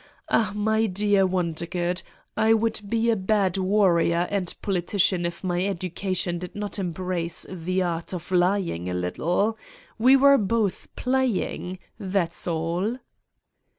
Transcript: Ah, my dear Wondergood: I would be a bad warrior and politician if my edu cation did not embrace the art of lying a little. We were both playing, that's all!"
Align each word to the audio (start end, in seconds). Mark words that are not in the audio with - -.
Ah, 0.29 0.51
my 0.55 0.87
dear 0.87 1.27
Wondergood: 1.27 2.01
I 2.35 2.55
would 2.55 2.79
be 2.89 3.11
a 3.11 3.15
bad 3.15 3.55
warrior 3.57 4.27
and 4.31 4.51
politician 4.63 5.27
if 5.27 5.43
my 5.43 5.59
edu 5.59 5.93
cation 5.93 6.39
did 6.39 6.55
not 6.55 6.79
embrace 6.79 7.45
the 7.47 7.83
art 7.83 8.11
of 8.11 8.31
lying 8.31 8.89
a 8.89 8.95
little. 8.95 9.59
We 9.99 10.15
were 10.15 10.39
both 10.39 10.87
playing, 10.95 11.77
that's 11.99 12.47
all!" 12.47 12.97